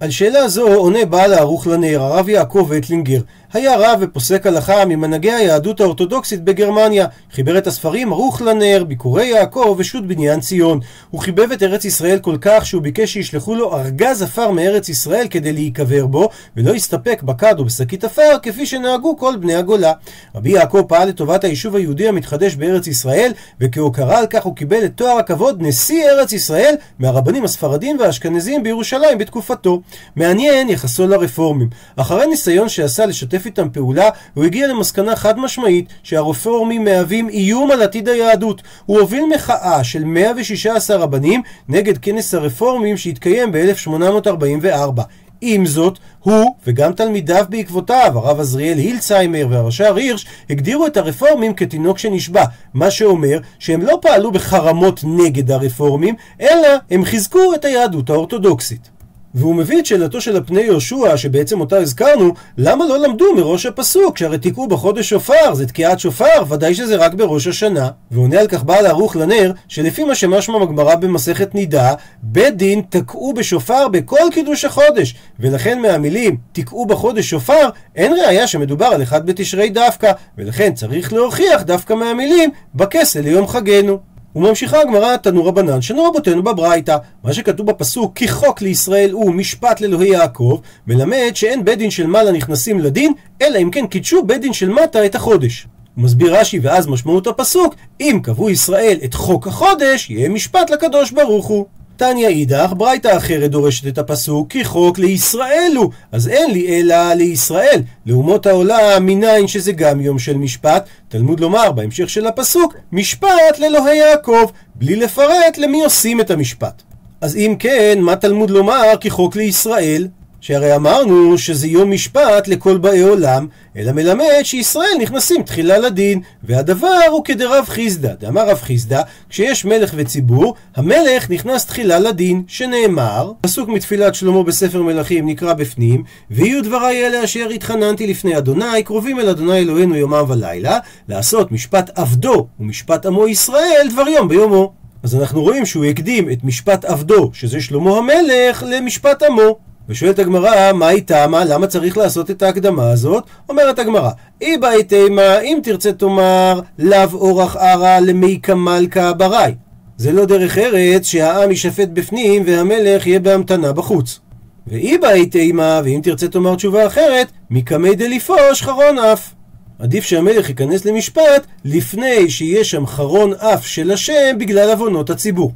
על 0.00 0.10
שאלה 0.10 0.48
זו 0.48 0.74
עונה 0.74 1.04
בעל 1.04 1.34
הערוך 1.34 1.66
לנר, 1.66 2.02
הרב 2.02 2.28
יעקב 2.28 2.70
אטלינגר. 2.78 3.20
היה 3.52 3.76
רב 3.76 3.98
ופוסק 4.02 4.46
הלכה 4.46 4.84
ממנהגי 4.84 5.32
היהדות 5.32 5.80
האורתודוקסית 5.80 6.44
בגרמניה. 6.44 7.06
חיבר 7.32 7.58
את 7.58 7.66
הספרים 7.66 8.12
ערוך 8.12 8.42
לנר, 8.42 8.84
ביקורי 8.84 9.26
יעקב 9.26 9.74
ושות 9.78 10.06
בניין 10.06 10.40
ציון. 10.40 10.80
הוא 11.10 11.20
חיבב 11.20 11.52
את 11.52 11.62
ארץ 11.62 11.84
ישראל 11.84 12.18
כל 12.18 12.36
כך 12.40 12.66
שהוא 12.66 12.82
ביקש 12.82 13.12
שישלחו 13.12 13.54
לו 13.54 13.76
ארגז 13.76 14.22
עפר 14.22 14.50
מארץ 14.50 14.88
ישראל 14.88 15.26
כדי 15.30 15.52
להיקבר 15.52 16.06
בו, 16.06 16.28
ולא 16.56 16.74
הסתפק 16.74 17.22
בכד 17.22 17.58
או 17.58 17.64
בשקית 17.64 18.04
עפר 18.04 18.36
כפי 18.42 18.66
שנהגו 18.66 19.16
כל 19.16 19.36
בני 19.36 19.54
הגולה. 19.54 19.92
רבי 20.34 20.50
יעקב 20.50 20.82
פעל 20.88 21.08
לטובת 21.08 21.44
היישוב 21.44 21.76
היהודי 21.76 22.08
המתחדש 22.08 22.54
בארץ 22.54 22.86
ישראל, 22.86 23.32
וכהוקרה 23.60 24.18
על 24.18 24.26
כך 24.26 24.44
הוא 24.44 24.56
קיבל 24.56 24.84
את 24.84 24.92
תואר 24.94 25.18
הכבוד 25.18 25.62
נשיא 25.62 26.10
ארץ 26.10 26.32
ישראל 26.32 26.74
מהרבנים 26.98 27.44
הספרדים 27.44 27.98
והאשכנזים 28.00 28.62
בירושלים 28.62 29.18
בתקופתו. 29.18 29.80
מעניין 30.16 30.68
יחסו 30.68 31.06
לרפורמים. 31.06 31.68
אחרי 31.96 32.26
ניסיון 32.26 32.68
שעשה 32.68 33.06
לשתף 33.06 33.37
לשתף 33.38 33.46
איתם 33.46 33.68
פעולה, 33.70 34.08
הוא 34.34 34.44
הגיע 34.44 34.66
למסקנה 34.66 35.16
חד 35.16 35.38
משמעית 35.38 35.86
שהרפורמים 36.02 36.84
מהווים 36.84 37.28
איום 37.28 37.70
על 37.70 37.82
עתיד 37.82 38.08
היהדות. 38.08 38.62
הוא 38.86 39.00
הוביל 39.00 39.24
מחאה 39.34 39.84
של 39.84 40.04
116 40.04 40.96
רבנים 40.96 41.42
נגד 41.68 41.98
כנס 41.98 42.34
הרפורמים 42.34 42.96
שהתקיים 42.96 43.52
ב-1844. 43.52 45.02
עם 45.40 45.66
זאת, 45.66 45.98
הוא 46.20 46.54
וגם 46.66 46.92
תלמידיו 46.92 47.44
בעקבותיו, 47.48 48.12
הרב 48.14 48.40
עזריאל 48.40 48.78
הילצהיימר 48.78 49.46
והרש"ר 49.50 49.96
הירש, 49.96 50.26
הגדירו 50.50 50.86
את 50.86 50.96
הרפורמים 50.96 51.54
כתינוק 51.54 51.98
שנשבע, 51.98 52.44
מה 52.74 52.90
שאומר 52.90 53.38
שהם 53.58 53.82
לא 53.82 53.98
פעלו 54.02 54.32
בחרמות 54.32 55.00
נגד 55.04 55.50
הרפורמים, 55.50 56.14
אלא 56.40 56.68
הם 56.90 57.04
חיזקו 57.04 57.54
את 57.54 57.64
היהדות 57.64 58.10
האורתודוקסית. 58.10 58.97
והוא 59.34 59.54
מביא 59.54 59.78
את 59.78 59.86
שאלתו 59.86 60.20
של 60.20 60.36
הפני 60.36 60.60
יהושע, 60.60 61.16
שבעצם 61.16 61.60
אותה 61.60 61.76
הזכרנו, 61.76 62.34
למה 62.58 62.86
לא 62.86 62.98
למדו 62.98 63.34
מראש 63.36 63.66
הפסוק, 63.66 64.18
שהרי 64.18 64.38
תקעו 64.38 64.68
בחודש 64.68 65.08
שופר, 65.08 65.54
זה 65.54 65.66
תקיעת 65.66 66.00
שופר, 66.00 66.44
ודאי 66.48 66.74
שזה 66.74 66.96
רק 66.96 67.14
בראש 67.14 67.46
השנה. 67.46 67.88
ועונה 68.10 68.40
על 68.40 68.46
כך 68.46 68.64
בעל 68.64 68.86
ערוך 68.86 69.16
לנר, 69.16 69.52
שלפי 69.68 70.04
מה 70.04 70.14
שמשמע 70.14 70.58
בגמרא 70.58 70.94
במסכת 70.94 71.54
נידה, 71.54 71.94
בית 72.22 72.56
דין 72.56 72.82
תקעו 72.88 73.32
בשופר 73.32 73.88
בכל 73.88 74.28
קידוש 74.32 74.64
החודש, 74.64 75.14
ולכן 75.40 75.82
מהמילים 75.82 76.36
תקעו 76.52 76.86
בחודש 76.86 77.30
שופר, 77.30 77.68
אין 77.96 78.12
ראיה 78.12 78.46
שמדובר 78.46 78.86
על 78.86 79.02
אחד 79.02 79.26
בתשרי 79.26 79.70
דווקא, 79.70 80.12
ולכן 80.38 80.74
צריך 80.74 81.12
להוכיח 81.12 81.62
דווקא 81.62 81.92
מהמילים 81.92 82.50
בכסל 82.74 83.20
ליום 83.20 83.48
חגנו. 83.48 83.98
וממשיכה 84.38 84.80
הגמרא 84.80 85.16
תנו 85.16 85.44
רבנן 85.44 85.82
שנו 85.82 86.04
רבותינו 86.04 86.42
בברייתא 86.42 86.96
מה 87.24 87.32
שכתוב 87.32 87.66
בפסוק 87.66 88.12
כי 88.14 88.28
חוק 88.28 88.62
לישראל 88.62 89.10
הוא 89.10 89.34
משפט 89.34 89.80
לאלוהי 89.80 90.08
יעקב 90.08 90.60
מלמד 90.86 91.30
שאין 91.34 91.64
בית 91.64 91.78
דין 91.78 91.90
של 91.90 92.06
מעלה 92.06 92.32
נכנסים 92.32 92.80
לדין 92.80 93.12
אלא 93.42 93.58
אם 93.58 93.70
כן 93.70 93.86
קידשו 93.86 94.22
בית 94.22 94.40
דין 94.40 94.52
של 94.52 94.68
מטה 94.68 95.06
את 95.06 95.14
החודש. 95.14 95.66
מסביר 95.96 96.36
רש"י 96.36 96.58
ואז 96.58 96.86
משמעות 96.86 97.26
הפסוק 97.26 97.74
אם 98.00 98.20
קבעו 98.22 98.50
ישראל 98.50 98.98
את 99.04 99.14
חוק 99.14 99.46
החודש 99.46 100.10
יהיה 100.10 100.28
משפט 100.28 100.70
לקדוש 100.70 101.10
ברוך 101.10 101.46
הוא 101.46 101.66
תניא 101.98 102.28
אידך, 102.28 102.72
ברייתא 102.76 103.16
אחרת 103.16 103.50
דורשת 103.50 103.86
את 103.86 103.98
הפסוק, 103.98 104.50
כי 104.50 104.64
חוק 104.64 104.98
לישראל 104.98 105.72
הוא, 105.76 105.90
אז 106.12 106.28
אין 106.28 106.50
לי 106.50 106.80
אלא 106.80 107.12
לישראל. 107.12 107.82
לאומות 108.06 108.46
העולם, 108.46 109.06
מניין 109.06 109.46
שזה 109.46 109.72
גם 109.72 110.00
יום 110.00 110.18
של 110.18 110.36
משפט, 110.36 110.88
תלמוד 111.08 111.40
לומר 111.40 111.72
בהמשך 111.72 112.10
של 112.10 112.26
הפסוק, 112.26 112.74
משפט 112.92 113.58
לאלוהי 113.58 113.98
יעקב, 113.98 114.50
בלי 114.74 114.96
לפרט 114.96 115.58
למי 115.58 115.84
עושים 115.84 116.20
את 116.20 116.30
המשפט. 116.30 116.82
אז 117.20 117.36
אם 117.36 117.56
כן, 117.58 117.98
מה 118.00 118.16
תלמוד 118.16 118.50
לומר 118.50 118.92
כי 119.00 119.10
חוק 119.10 119.36
לישראל? 119.36 120.08
שהרי 120.40 120.76
אמרנו 120.76 121.38
שזה 121.38 121.66
יום 121.66 121.90
משפט 121.90 122.48
לכל 122.48 122.78
באי 122.78 123.00
עולם, 123.00 123.46
אלא 123.76 123.92
מלמד 123.92 124.42
שישראל 124.42 124.90
נכנסים 125.00 125.42
תחילה 125.42 125.78
לדין, 125.78 126.20
והדבר 126.44 127.00
הוא 127.10 127.24
כדרב 127.24 127.64
חיסדא. 127.68 128.14
דאמר 128.14 128.48
רב 128.48 128.58
חיסדא, 128.62 129.02
כשיש 129.30 129.64
מלך 129.64 129.92
וציבור, 129.96 130.54
המלך 130.76 131.30
נכנס 131.30 131.66
תחילה 131.66 131.98
לדין, 131.98 132.42
שנאמר, 132.46 133.32
פסוק 133.40 133.68
מתפילת 133.68 134.14
שלמה 134.14 134.42
בספר 134.42 134.82
מלכים 134.82 135.26
נקרא 135.26 135.52
בפנים, 135.52 136.02
ויהיו 136.30 136.64
דבריי 136.64 137.06
אלה 137.06 137.24
אשר 137.24 137.48
התחננתי 137.48 138.06
לפני 138.06 138.38
אדוני, 138.38 138.82
קרובים 138.84 139.20
אל 139.20 139.28
אדוני 139.28 139.58
אלוהינו 139.58 139.96
יומם 139.96 140.24
ולילה, 140.28 140.78
לעשות 141.08 141.52
משפט 141.52 141.90
עבדו 141.94 142.46
ומשפט 142.60 143.06
עמו 143.06 143.28
ישראל 143.28 143.88
דבר 143.90 144.08
יום 144.08 144.28
ביומו. 144.28 144.72
אז 145.02 145.14
אנחנו 145.14 145.42
רואים 145.42 145.66
שהוא 145.66 145.84
הקדים 145.84 146.30
את 146.30 146.44
משפט 146.44 146.84
עבדו, 146.84 147.30
שזה 147.32 147.60
שלמה 147.60 147.98
המלך, 147.98 148.64
למשפט 148.66 149.22
עמו. 149.22 149.67
ושואלת 149.88 150.18
הגמרא, 150.18 150.72
מה 150.72 150.86
היא 150.86 151.02
טעמה? 151.02 151.44
למה 151.44 151.66
צריך 151.66 151.96
לעשות 151.96 152.30
את 152.30 152.42
ההקדמה 152.42 152.90
הזאת? 152.90 153.24
אומרת 153.48 153.78
הגמרא, 153.78 154.10
אי 154.40 154.58
באי 154.58 154.84
תימה, 154.84 155.40
אם 155.40 155.58
תרצה 155.62 155.92
תאמר, 155.92 156.60
לאו 156.78 157.12
אורח 157.12 157.56
ערא 157.56 157.98
למי 157.98 158.38
קמלקה 158.38 159.12
ברי. 159.12 159.54
זה 159.96 160.12
לא 160.12 160.24
דרך 160.24 160.58
ארץ 160.58 161.06
שהעם 161.06 161.50
יישפט 161.50 161.88
בפנים 161.92 162.42
והמלך 162.46 163.06
יהיה 163.06 163.20
בהמתנה 163.20 163.72
בחוץ. 163.72 164.20
ואי 164.66 164.98
באי 164.98 165.26
תימה, 165.26 165.80
ואם 165.84 166.00
תרצה 166.02 166.28
תאמר 166.28 166.54
תשובה 166.54 166.86
אחרת, 166.86 167.26
מקמי 167.50 167.94
דליפוש 167.94 168.62
חרון 168.62 168.98
אף. 168.98 169.32
עדיף 169.78 170.04
שהמלך 170.04 170.48
ייכנס 170.48 170.84
למשפט 170.84 171.46
לפני 171.64 172.30
שיהיה 172.30 172.64
שם 172.64 172.86
חרון 172.86 173.32
אף 173.34 173.66
של 173.66 173.90
השם 173.90 174.38
בגלל 174.38 174.70
עוונות 174.70 175.10
הציבור. 175.10 175.52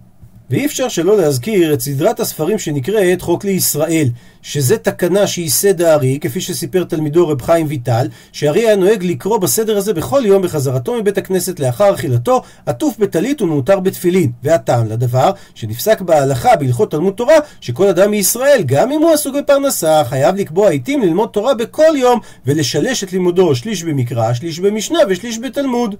ואי 0.52 0.66
אפשר 0.66 0.88
שלא 0.88 1.16
להזכיר 1.16 1.74
את 1.74 1.80
סדרת 1.80 2.20
הספרים 2.20 2.58
שנקראת 2.58 3.22
חוק 3.22 3.44
לישראל, 3.44 4.08
שזה 4.42 4.78
תקנה 4.78 5.26
שהיא 5.26 5.50
סדר 5.50 5.88
הארי, 5.88 6.18
כפי 6.20 6.40
שסיפר 6.40 6.84
תלמידו 6.84 7.28
רב 7.28 7.42
חיים 7.42 7.66
ויטל, 7.68 8.08
שהארי 8.32 8.60
היה 8.66 8.76
נוהג 8.76 9.04
לקרוא 9.04 9.38
בסדר 9.38 9.76
הזה 9.76 9.94
בכל 9.94 10.22
יום 10.24 10.42
בחזרתו 10.42 10.94
מבית 10.94 11.18
הכנסת 11.18 11.60
לאחר 11.60 11.94
אכילתו, 11.94 12.42
עטוף 12.66 12.98
בטלית 12.98 13.42
ומעוטר 13.42 13.80
בתפילין. 13.80 14.32
והטעם 14.42 14.88
לדבר, 14.88 15.30
שנפסק 15.54 16.00
בהלכה 16.00 16.56
בהלכות 16.56 16.90
תלמוד 16.90 17.14
תורה, 17.14 17.36
שכל 17.60 17.88
אדם 17.88 18.10
מישראל, 18.10 18.62
גם 18.66 18.92
אם 18.92 19.02
הוא 19.02 19.12
עסוק 19.12 19.36
בפרנסה, 19.36 20.04
חייב 20.04 20.36
לקבוע 20.36 20.70
עיתים 20.70 21.02
ללמוד 21.02 21.28
תורה 21.28 21.54
בכל 21.54 21.92
יום, 21.96 22.20
ולשלש 22.46 23.04
את 23.04 23.12
לימודו 23.12 23.54
שליש 23.54 23.82
במקרא, 23.82 24.32
שליש 24.32 24.60
במשנה 24.60 24.98
ושליש 25.08 25.38
בתלמוד. 25.38 25.94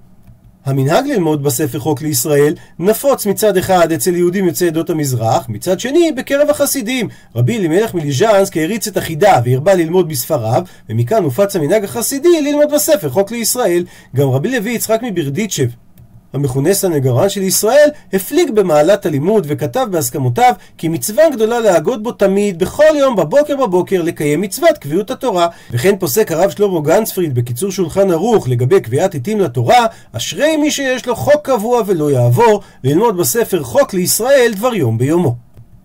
המנהג 0.65 1.07
ללמוד 1.07 1.43
בספר 1.43 1.79
חוק 1.79 2.01
לישראל 2.01 2.53
נפוץ 2.79 3.25
מצד 3.25 3.57
אחד 3.57 3.91
אצל 3.91 4.15
יהודים 4.15 4.45
יוצאי 4.45 4.67
עדות 4.67 4.89
המזרח, 4.89 5.49
מצד 5.49 5.79
שני 5.79 6.11
בקרב 6.11 6.49
החסידים. 6.49 7.09
רבי 7.35 7.57
אלימלך 7.57 7.93
מליז'נסק 7.93 8.57
העריץ 8.57 8.87
את 8.87 8.97
החידה 8.97 9.39
והרבה 9.45 9.73
ללמוד 9.73 10.09
בספריו, 10.09 10.63
ומכאן 10.89 11.23
הופץ 11.23 11.55
המנהג 11.55 11.83
החסידי 11.83 12.41
ללמוד 12.41 12.73
בספר 12.73 13.09
חוק 13.09 13.31
לישראל. 13.31 13.85
גם 14.15 14.29
רבי 14.29 14.49
לוי 14.49 14.71
יצחק 14.71 14.99
מברדיצ'ב 15.03 15.69
המכונה 16.33 16.73
סנגרן 16.73 17.29
של 17.29 17.41
ישראל, 17.41 17.89
הפליג 18.13 18.51
במעלת 18.51 19.05
הלימוד 19.05 19.45
וכתב 19.49 19.87
בהסכמותיו 19.91 20.53
כי 20.77 20.87
מצווה 20.87 21.29
גדולה 21.29 21.59
להגות 21.59 22.03
בו 22.03 22.11
תמיד, 22.11 22.59
בכל 22.59 22.95
יום 22.99 23.15
בבוקר 23.15 23.55
בבוקר, 23.55 24.01
לקיים 24.01 24.41
מצוות 24.41 24.77
קביעות 24.77 25.11
התורה. 25.11 25.47
וכן 25.71 25.95
פוסק 25.99 26.31
הרב 26.31 26.49
שלמה 26.49 26.81
גנצפריד 26.81 27.35
בקיצור 27.35 27.71
שולחן 27.71 28.11
ערוך 28.11 28.47
לגבי 28.47 28.81
קביעת 28.81 29.15
עתים 29.15 29.39
לתורה, 29.39 29.85
אשרי 30.11 30.57
מי 30.57 30.71
שיש 30.71 31.05
לו 31.05 31.15
חוק 31.15 31.41
קבוע 31.43 31.81
ולא 31.85 32.11
יעבור, 32.11 32.61
ללמוד 32.83 33.17
בספר 33.17 33.63
חוק 33.63 33.93
לישראל 33.93 34.51
דבר 34.55 34.73
יום 34.73 34.97
ביומו. 34.97 35.35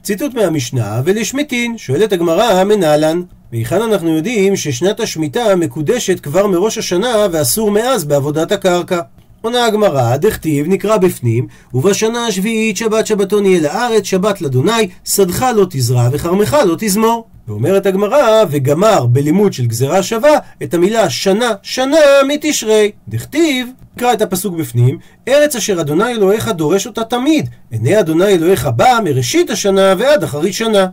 ציטוט 0.03 0.35
מהמשנה, 0.35 1.03
ולשמיטין, 1.05 1.79
שואלת 1.79 2.13
הגמרא 2.13 2.45
המנהלן. 2.45 3.23
והיכן 3.53 3.83
אנחנו 3.83 4.17
יודעים 4.17 4.57
ששנת 4.57 5.01
השמיטה 5.01 5.57
מקודשת 5.57 6.21
כבר 6.21 6.47
מראש 6.47 6.79
השנה 6.79 7.27
ואסור 7.33 7.71
מאז 7.71 8.05
בעבודת 8.05 8.53
הקרקע? 8.53 9.01
עונה 9.49 9.67
הגמרא, 9.67 10.17
דכתיב 10.17 10.67
נקרא 10.69 10.97
בפנים, 10.97 11.47
ובשנה 11.75 12.27
השביעית 12.27 12.77
שבת 12.77 13.07
שבתון 13.07 13.47
יהיה 13.47 13.61
לארץ, 13.61 14.05
שבת 14.05 14.41
לאדוני, 14.41 14.89
שדך 15.05 15.47
לא 15.57 15.67
תזרע 15.71 16.09
וכרמך 16.13 16.57
לא 16.67 16.75
תזמור. 16.79 17.25
ואומרת 17.49 17.87
הגמרא, 17.87 18.45
וגמר 18.51 19.07
בלימוד 19.07 19.53
של 19.53 19.67
גזירה 19.67 20.03
שווה 20.03 20.39
את 20.63 20.75
המילה 20.75 21.11
שנה, 21.11 21.53
שנה 21.63 21.97
מתשרי. 22.29 22.91
דכתיב, 23.09 23.69
נקרא 23.97 24.13
את 24.13 24.23
הפסוק 24.23 24.55
בפנים, 24.55 24.99
ארץ 25.29 25.57
אשר 25.57 25.81
אדוני 25.81 26.13
אלוהיך 26.13 26.49
דורש 26.49 26.87
אותה 26.87 27.05
תמיד, 27.05 27.49
עיני 27.71 28.01
אדוני 28.01 28.27
אלוהיך 28.27 28.69
בא 28.77 28.99
מראשית 29.05 29.51
השנה 29.51 29.95
ועד 29.99 30.23
אחרית 30.23 30.55
שנה. 30.55 30.87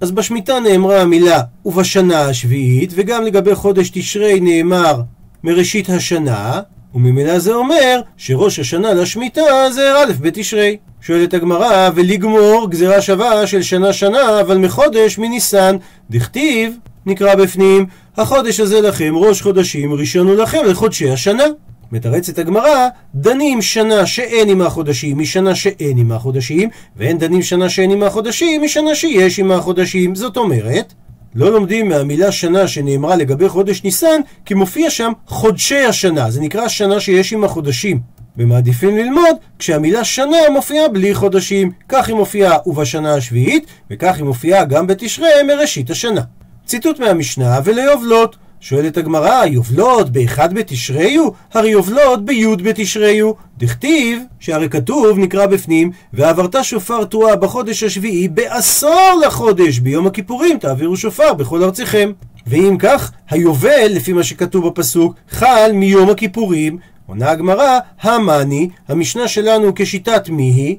אז 0.00 0.10
בשמיטה 0.10 0.60
נאמרה 0.60 1.02
המילה 1.02 1.40
ובשנה 1.64 2.20
השביעית, 2.20 2.92
וגם 2.94 3.24
לגבי 3.24 3.54
חודש 3.54 3.90
תשרי 3.90 4.40
נאמר 4.40 5.02
מראשית 5.44 5.90
השנה, 5.90 6.60
וממילא 6.94 7.38
זה 7.38 7.54
אומר 7.54 8.00
שראש 8.16 8.58
השנה 8.58 8.94
לשמיטה 8.94 9.70
זה 9.72 9.92
א' 9.96 10.12
בתשרי. 10.20 10.76
שואלת 11.00 11.34
הגמרא, 11.34 11.90
ולגמור 11.94 12.70
גזירה 12.70 13.00
שווה 13.00 13.46
של 13.46 13.62
שנה 13.62 13.92
שנה, 13.92 14.40
אבל 14.40 14.58
מחודש 14.58 15.18
מניסן, 15.18 15.76
דכתיב, 16.10 16.74
נקרא 17.06 17.34
בפנים, 17.34 17.86
החודש 18.16 18.60
הזה 18.60 18.80
לכם 18.80 19.16
ראש 19.16 19.42
חודשים, 19.42 19.92
ראשון 19.92 20.26
הוא 20.26 20.36
לכם 20.36 20.58
לחודשי 20.66 21.10
השנה. 21.10 21.44
מתרצת 21.92 22.38
הגמרא, 22.38 22.88
דנים 23.14 23.62
שנה 23.62 24.06
שאין 24.06 24.48
עימה 24.48 24.70
חודשים 24.70 25.18
משנה 25.18 25.54
שאין 25.54 25.96
עימה 25.96 26.18
חודשים, 26.18 26.68
ואין 26.96 27.18
דנים 27.18 27.42
שנה 27.42 27.68
שאין 27.68 27.90
עימה 27.90 28.10
חודשים 28.10 28.62
משנה 28.62 28.94
שיש 28.94 29.38
עימה 29.38 29.60
חודשים. 29.60 30.14
זאת 30.14 30.36
אומרת, 30.36 30.94
לא 31.34 31.52
לומדים 31.52 31.88
מהמילה 31.88 32.32
שנה 32.32 32.68
שנאמרה 32.68 33.16
לגבי 33.16 33.48
חודש 33.48 33.84
ניסן, 33.84 34.20
כי 34.44 34.54
מופיע 34.54 34.90
שם 34.90 35.12
חודשי 35.26 35.78
השנה, 35.78 36.30
זה 36.30 36.40
נקרא 36.40 36.68
שנה 36.68 37.00
שיש 37.00 37.32
עם 37.32 37.44
החודשים. 37.44 38.00
ומעדיפים 38.36 38.96
ללמוד 38.96 39.36
כשהמילה 39.58 40.04
שנה 40.04 40.36
מופיעה 40.52 40.88
בלי 40.88 41.14
חודשים. 41.14 41.70
כך 41.88 42.08
היא 42.08 42.16
מופיעה 42.16 42.56
ובשנה 42.66 43.14
השביעית, 43.14 43.66
וכך 43.90 44.16
היא 44.16 44.24
מופיעה 44.24 44.64
גם 44.64 44.86
בתשרי 44.86 45.28
מראשית 45.46 45.90
השנה. 45.90 46.20
ציטוט 46.66 46.98
מהמשנה 47.00 47.60
וליובלות 47.64 48.36
שואלת 48.62 48.96
הגמרא, 48.96 49.44
יובלות 49.44 50.10
באחד 50.10 50.54
בתשרי 50.54 51.14
הוא? 51.14 51.32
הרי 51.52 51.70
יובלות 51.70 52.24
בי' 52.24 52.56
בתשרי 52.56 53.18
הוא. 53.18 53.34
דכתיב, 53.58 54.22
שהרי 54.40 54.68
כתוב, 54.68 55.18
נקרא 55.18 55.46
בפנים, 55.46 55.90
ועברת 56.12 56.56
שופר 56.62 57.04
תרועה 57.04 57.36
בחודש 57.36 57.82
השביעי 57.82 58.28
בעשור 58.28 59.20
לחודש, 59.26 59.78
ביום 59.78 60.06
הכיפורים 60.06 60.58
תעבירו 60.58 60.96
שופר 60.96 61.34
בכל 61.34 61.62
ארציכם. 61.62 62.12
ואם 62.46 62.76
כך, 62.78 63.12
היובל, 63.30 63.86
לפי 63.90 64.12
מה 64.12 64.22
שכתוב 64.22 64.68
בפסוק, 64.68 65.14
חל 65.30 65.70
מיום 65.74 66.10
הכיפורים. 66.10 66.78
עונה 67.06 67.30
הגמרא, 67.30 67.78
המאני, 68.02 68.68
המשנה 68.88 69.28
שלנו 69.28 69.72
כשיטת 69.76 70.28
מי 70.28 70.50
היא? 70.50 70.76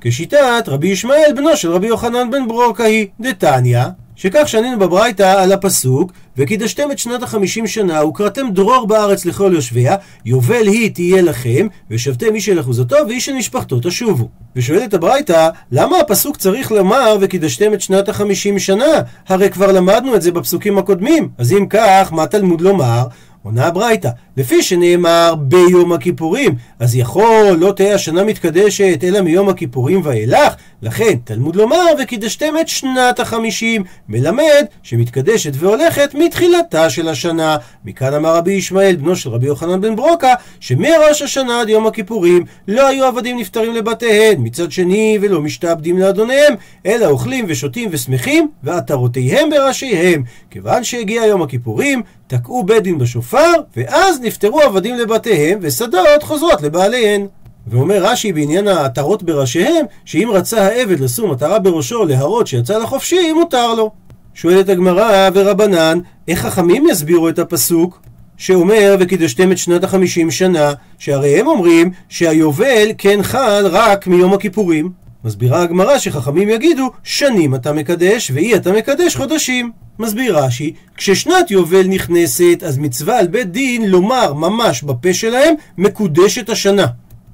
כשיטת 0.00 0.64
רבי 0.66 0.88
ישמעאל 0.88 1.32
בנו 1.36 1.56
של 1.56 1.70
רבי 1.70 1.86
יוחנן 1.86 2.30
בן 2.30 2.48
ברוקה 2.48 2.84
היא, 2.84 3.06
דתניא, 3.20 3.84
שכך 4.16 4.48
שנינו 4.48 4.78
בברייתא 4.78 5.42
על 5.42 5.52
הפסוק, 5.52 6.12
וקידשתם 6.38 6.90
את 6.90 6.98
שנת 6.98 7.22
החמישים 7.22 7.66
שנה, 7.66 8.04
וקראתם 8.04 8.46
דרור 8.52 8.86
בארץ 8.86 9.24
לכל 9.24 9.50
יושביה, 9.54 9.96
יובל 10.24 10.66
היא 10.66 10.90
תהיה 10.94 11.22
לכם, 11.22 11.66
ושבתם 11.90 12.34
איש 12.34 12.48
אל 12.48 12.60
אחוזתו, 12.60 12.96
ואיש 13.08 13.28
אל 13.28 13.34
משפחתו 13.34 13.80
תשובו. 13.82 14.28
ושואלת 14.56 14.94
הברייתא, 14.94 15.48
למה 15.72 15.96
הפסוק 16.00 16.36
צריך 16.36 16.72
לומר 16.72 17.16
וקידשתם 17.20 17.74
את 17.74 17.80
שנת 17.80 18.08
החמישים 18.08 18.58
שנה? 18.58 19.00
הרי 19.28 19.50
כבר 19.50 19.72
למדנו 19.72 20.14
את 20.14 20.22
זה 20.22 20.32
בפסוקים 20.32 20.78
הקודמים. 20.78 21.28
אז 21.38 21.52
אם 21.52 21.66
כך, 21.70 22.12
מה 22.12 22.26
תלמוד 22.26 22.60
לומר? 22.60 23.04
עונה 23.42 23.66
הברייתא, 23.66 24.08
לפי 24.36 24.62
שנאמר 24.62 25.34
ביום 25.38 25.92
הכיפורים, 25.92 26.54
אז 26.78 26.96
יכול 26.96 27.56
לא 27.58 27.72
תהיה 27.76 27.94
השנה 27.94 28.24
מתקדשת 28.24 29.04
אלא 29.04 29.20
מיום 29.20 29.48
הכיפורים 29.48 30.00
ואילך, 30.04 30.54
לכן 30.82 31.14
תלמוד 31.24 31.56
לומר 31.56 31.84
וקידשתם 32.02 32.54
את 32.60 32.68
שנת 32.68 33.20
החמישים, 33.20 33.84
מלמד 34.08 34.64
שמתקדשת 34.82 35.52
והולכת 35.54 36.14
מתחילתה 36.14 36.90
של 36.90 37.08
השנה. 37.08 37.56
מכאן 37.84 38.14
אמר 38.14 38.36
רבי 38.36 38.52
ישמעאל, 38.52 38.96
בנו 38.96 39.16
של 39.16 39.30
רבי 39.30 39.46
יוחנן 39.46 39.80
בן 39.80 39.96
ברוקה, 39.96 40.34
שמראש 40.60 41.22
השנה 41.22 41.60
עד 41.60 41.68
יום 41.68 41.86
הכיפורים 41.86 42.44
לא 42.68 42.86
היו 42.86 43.04
עבדים 43.04 43.38
נפטרים 43.38 43.74
לבתיהם, 43.74 44.44
מצד 44.44 44.72
שני 44.72 45.18
ולא 45.22 45.40
משתעבדים 45.40 45.98
לאדוניהם, 45.98 46.54
אלא 46.86 47.06
אוכלים 47.06 47.44
ושותים 47.48 47.88
ושמחים, 47.92 48.48
ועטרותיהם 48.62 49.50
בראשיהם. 49.50 50.22
כיוון 50.50 50.84
שהגיע 50.84 51.22
יום 51.26 51.42
הכיפורים, 51.42 52.02
תקעו 52.26 52.62
בית 52.64 52.82
דין 52.82 52.98
בשופר, 52.98 53.52
ואז 53.76 54.20
נפטרו 54.20 54.60
עבדים 54.60 54.94
לבתיהם, 54.94 55.58
ושדות 55.62 56.22
חוזרות 56.22 56.62
לבעליהן. 56.62 57.26
ואומר 57.70 58.04
רש"י 58.04 58.32
בעניין 58.32 58.68
העטרות 58.68 59.22
בראשיהם, 59.22 59.86
שאם 60.04 60.28
רצה 60.32 60.62
העבד 60.62 61.00
לשום 61.00 61.30
עטרה 61.30 61.58
בראשו 61.58 62.04
להראות 62.04 62.46
שיצא 62.46 62.78
לחופשי, 62.78 63.32
מותר 63.32 63.74
לו. 63.74 63.90
שואלת 64.34 64.68
הגמרא 64.68 65.30
ורבנן, 65.34 65.98
איך 66.28 66.40
חכמים 66.40 66.86
יסבירו 66.90 67.28
את 67.28 67.38
הפסוק 67.38 68.00
שאומר 68.36 68.96
וקידשתם 69.00 69.52
את 69.52 69.58
שנת 69.58 69.84
החמישים 69.84 70.30
שנה, 70.30 70.72
שהרי 70.98 71.40
הם 71.40 71.46
אומרים 71.46 71.90
שהיובל 72.08 72.88
כן 72.98 73.22
חל 73.22 73.66
רק 73.66 74.06
מיום 74.06 74.32
הכיפורים. 74.32 74.90
מסבירה 75.24 75.62
הגמרא 75.62 75.98
שחכמים 75.98 76.48
יגידו 76.48 76.90
שנים 77.02 77.54
אתה 77.54 77.72
מקדש 77.72 78.30
ואי 78.34 78.56
אתה 78.56 78.72
מקדש 78.72 79.16
חודשים. 79.16 79.70
מסביר 79.98 80.38
רש"י, 80.38 80.74
כששנת 80.96 81.50
יובל 81.50 81.86
נכנסת 81.86 82.62
אז 82.66 82.78
מצווה 82.78 83.18
על 83.18 83.26
בית 83.26 83.50
דין 83.50 83.90
לומר 83.90 84.32
ממש 84.32 84.82
בפה 84.82 85.14
שלהם 85.14 85.54
מקודשת 85.78 86.50
השנה. 86.50 86.86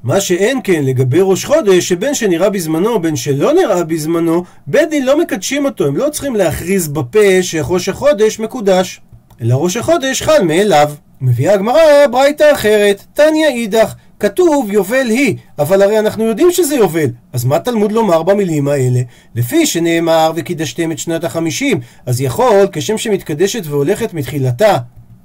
מה 0.04 0.20
שאין 0.20 0.60
כן 0.64 0.84
לגבי 0.84 1.18
ראש 1.22 1.44
חודש, 1.44 1.88
שבין 1.88 2.14
שנראה 2.14 2.50
בזמנו 2.50 2.98
בין 2.98 3.16
שלא 3.16 3.52
נראה 3.52 3.84
בזמנו, 3.84 4.44
בית 4.66 4.90
דין 4.90 5.06
לא 5.06 5.18
מקדשים 5.20 5.64
אותו, 5.64 5.86
הם 5.86 5.96
לא 5.96 6.08
צריכים 6.12 6.36
להכריז 6.36 6.88
בפה 6.88 7.42
שראש 7.42 7.88
החודש 7.88 8.38
מקודש. 8.38 9.00
אלא 9.42 9.54
ראש 9.54 9.76
החודש 9.76 10.22
חל 10.22 10.42
מאליו. 10.42 10.90
מביאה 11.20 11.54
הגמרא 11.54 12.06
ברייתא 12.10 12.52
אחרת, 12.52 13.04
תניא 13.12 13.46
אידך, 13.46 13.94
כתוב 14.20 14.72
יובל 14.72 15.06
היא, 15.06 15.36
אבל 15.58 15.82
הרי 15.82 15.98
אנחנו 15.98 16.24
יודעים 16.24 16.50
שזה 16.50 16.74
יובל. 16.74 17.08
אז 17.32 17.44
מה 17.44 17.58
תלמוד 17.58 17.92
לומר 17.92 18.22
במילים 18.22 18.68
האלה? 18.68 19.00
לפי 19.34 19.66
שנאמר 19.66 20.32
וקידשתם 20.36 20.92
את 20.92 20.98
שנת 20.98 21.24
החמישים, 21.24 21.80
אז 22.06 22.20
יכול, 22.20 22.66
כשם 22.72 22.98
שמתקדשת 22.98 23.66
והולכת 23.66 24.14
מתחילתה, 24.14 24.76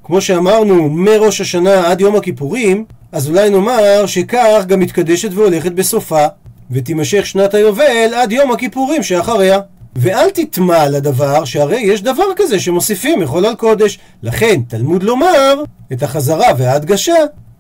כמו 0.03 0.21
שאמרנו, 0.21 0.89
מראש 0.89 1.41
השנה 1.41 1.87
עד 1.87 2.01
יום 2.01 2.15
הכיפורים, 2.15 2.85
אז 3.11 3.29
אולי 3.29 3.49
נאמר 3.49 4.05
שכך 4.05 4.63
גם 4.67 4.79
מתקדשת 4.79 5.29
והולכת 5.33 5.71
בסופה, 5.71 6.25
ותימשך 6.71 7.25
שנת 7.25 7.53
היובל 7.53 8.13
עד 8.15 8.31
יום 8.31 8.51
הכיפורים 8.51 9.03
שאחריה. 9.03 9.59
ואל 9.95 10.29
תטמע 10.29 10.81
על 10.81 10.95
הדבר 10.95 11.45
שהרי 11.45 11.79
יש 11.79 12.01
דבר 12.01 12.23
כזה 12.35 12.59
שמוסיפים 12.59 13.19
מחול 13.19 13.45
על 13.45 13.55
קודש. 13.55 13.99
לכן 14.23 14.61
תלמוד 14.67 15.03
לומר 15.03 15.63
את 15.93 16.03
החזרה 16.03 16.47
וההדגשה 16.57 17.15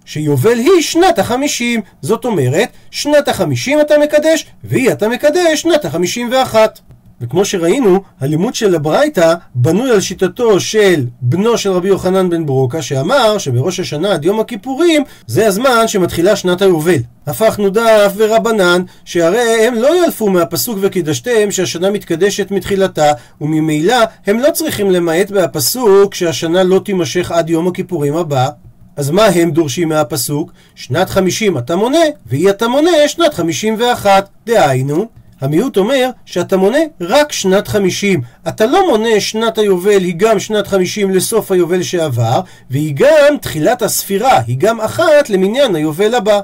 שיובל 0.05 0.57
היא 0.57 0.81
שנת 0.81 1.19
החמישים. 1.19 1.81
זאת 2.01 2.25
אומרת, 2.25 2.69
שנת 2.91 3.27
החמישים 3.27 3.81
אתה 3.81 3.97
מקדש, 3.97 4.45
והיא 4.63 4.91
אתה 4.91 5.09
מקדש 5.09 5.61
שנת 5.61 5.85
החמישים 5.85 6.29
ואחת. 6.31 6.79
וכמו 7.21 7.45
שראינו, 7.45 8.01
הלימוד 8.21 8.55
של 8.55 8.75
הברייתא 8.75 9.33
בנוי 9.55 9.91
על 9.91 10.01
שיטתו 10.01 10.59
של 10.59 11.05
בנו 11.21 11.57
של 11.57 11.71
רבי 11.71 11.87
יוחנן 11.87 12.29
בן 12.29 12.45
ברוקה, 12.45 12.81
שאמר 12.81 13.37
שבראש 13.37 13.79
השנה 13.79 14.11
עד 14.11 14.25
יום 14.25 14.39
הכיפורים 14.39 15.03
זה 15.27 15.47
הזמן 15.47 15.87
שמתחילה 15.87 16.35
שנת 16.35 16.61
היובל. 16.61 16.99
הפכנו 17.27 17.69
דף 17.69 18.13
ורבנן, 18.15 18.81
שהרי 19.05 19.67
הם 19.67 19.75
לא 19.75 20.03
ילפו 20.03 20.29
מהפסוק 20.29 20.77
וקידשתם 20.81 21.51
שהשנה 21.51 21.89
מתקדשת 21.89 22.51
מתחילתה, 22.51 23.11
וממילא 23.41 23.97
הם 24.27 24.39
לא 24.39 24.51
צריכים 24.51 24.91
למעט 24.91 25.31
מהפסוק 25.31 26.15
שהשנה 26.15 26.63
לא 26.63 26.81
תימשך 26.85 27.31
עד 27.31 27.49
יום 27.49 27.67
הכיפורים 27.67 28.15
הבא. 28.15 28.49
אז 28.95 29.09
מה 29.09 29.25
הם 29.25 29.51
דורשים 29.51 29.89
מהפסוק? 29.89 30.51
שנת 30.75 31.09
חמישים 31.09 31.57
אתה 31.57 31.75
מונה, 31.75 31.99
והיא 32.25 32.49
אתה 32.49 32.67
מונה 32.67 32.91
שנת 33.07 33.33
חמישים 33.33 33.75
ואחת. 33.79 34.29
דהיינו, 34.45 35.07
המיעוט 35.41 35.77
אומר 35.77 36.09
שאתה 36.25 36.57
מונה 36.57 36.77
רק 37.01 37.31
שנת 37.31 37.67
חמישים. 37.67 38.21
אתה 38.47 38.65
לא 38.65 38.89
מונה 38.89 39.19
שנת 39.19 39.57
היובל 39.57 40.03
היא 40.03 40.13
גם 40.17 40.39
שנת 40.39 40.67
חמישים 40.67 41.11
לסוף 41.11 41.51
היובל 41.51 41.83
שעבר, 41.83 42.41
והיא 42.69 42.93
גם 42.95 43.37
תחילת 43.41 43.81
הספירה, 43.81 44.41
היא 44.47 44.57
גם 44.59 44.81
אחת 44.81 45.29
למניין 45.29 45.75
היובל 45.75 46.15
הבא. 46.15 46.39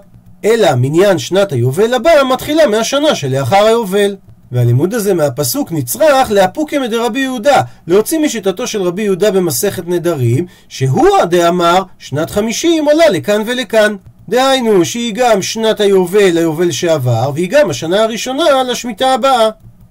אלא 0.46 0.76
מניין 0.76 1.18
שנת 1.18 1.52
היובל 1.52 1.94
הבא 1.94 2.12
מתחילה 2.34 2.68
מהשנה 2.68 3.16
שלאחר 3.16 3.66
היובל. 3.66 4.16
והלימוד 4.52 4.94
הזה 4.94 5.14
מהפסוק 5.14 5.72
נצרך 5.72 6.32
לאפוקיה 6.32 6.88
דרבי 6.88 7.20
יהודה, 7.20 7.62
להוציא 7.88 8.20
משיטתו 8.20 8.68
של 8.68 8.82
רבי 8.82 9.02
יהודה 9.02 9.32
במסכת 9.32 9.88
נדרים, 9.88 10.46
שהוא 10.70 11.10
דאמר 11.30 11.84
שנת 12.00 12.30
חמישים 12.30 12.86
עולה 12.86 13.10
לכאן 13.10 13.42
ולכאן. 13.46 13.96
דהיינו 14.30 14.86
שהיא 14.86 15.14
גם 15.16 15.42
שנת 15.42 15.80
היובל 15.80 16.30
ליובל 16.30 16.72
שעבר, 16.72 17.32
והיא 17.34 17.50
גם 17.50 17.70
השנה 17.70 18.04
הראשונה 18.04 18.64
לשמיטה 18.64 19.14
הבאה. 19.14 19.50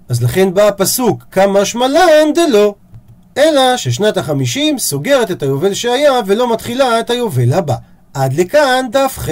אז 0.08 0.22
לכן 0.22 0.54
בא 0.54 0.68
הפסוק, 0.68 1.24
כמה 1.30 1.64
שמלן 1.64 2.32
דלא. 2.34 2.74
אלא 3.38 3.76
ששנת 3.76 4.16
החמישים 4.16 4.78
סוגרת 4.78 5.30
את 5.30 5.42
היובל 5.42 5.74
שהיה 5.74 6.12
ולא 6.26 6.52
מתחילה 6.52 7.00
את 7.00 7.10
היובל 7.10 7.52
הבא. 7.52 7.74
עד 8.14 8.32
לכאן 8.32 8.86
דף 8.90 9.18
ח'. 9.18 9.28